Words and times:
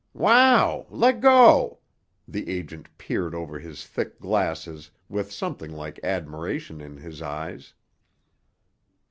"Wow! 0.15 0.87
Leggo!" 0.89 1.77
The 2.27 2.49
agent 2.49 2.89
peered 2.97 3.35
over 3.35 3.59
his 3.59 3.85
thick 3.85 4.19
glasses 4.19 4.89
with 5.07 5.31
something 5.31 5.71
like 5.73 6.03
admiration 6.03 6.81
in 6.81 6.97
his 6.97 7.21
eyes. 7.21 7.75